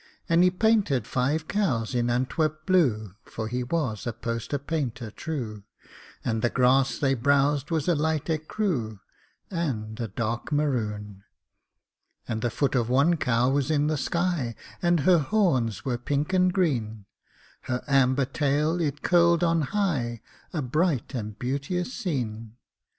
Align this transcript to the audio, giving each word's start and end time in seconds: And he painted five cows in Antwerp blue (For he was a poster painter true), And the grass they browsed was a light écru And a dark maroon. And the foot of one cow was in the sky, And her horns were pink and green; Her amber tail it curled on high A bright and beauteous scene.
And 0.27 0.41
he 0.43 0.49
painted 0.49 1.05
five 1.05 1.47
cows 1.47 1.93
in 1.93 2.09
Antwerp 2.09 2.65
blue 2.65 3.13
(For 3.23 3.47
he 3.47 3.63
was 3.63 4.07
a 4.07 4.13
poster 4.13 4.57
painter 4.57 5.11
true), 5.11 5.61
And 6.25 6.41
the 6.41 6.49
grass 6.49 6.97
they 6.97 7.13
browsed 7.13 7.69
was 7.69 7.87
a 7.87 7.93
light 7.93 8.25
écru 8.25 8.97
And 9.51 9.99
a 9.99 10.07
dark 10.07 10.51
maroon. 10.51 11.23
And 12.27 12.41
the 12.41 12.49
foot 12.49 12.73
of 12.73 12.89
one 12.89 13.15
cow 13.17 13.51
was 13.51 13.69
in 13.69 13.85
the 13.85 13.95
sky, 13.95 14.55
And 14.81 15.01
her 15.01 15.19
horns 15.19 15.85
were 15.85 15.99
pink 15.99 16.33
and 16.33 16.51
green; 16.51 17.05
Her 17.65 17.83
amber 17.87 18.25
tail 18.25 18.81
it 18.81 19.03
curled 19.03 19.43
on 19.43 19.61
high 19.61 20.21
A 20.51 20.63
bright 20.63 21.13
and 21.13 21.37
beauteous 21.37 21.93
scene. 21.93 22.55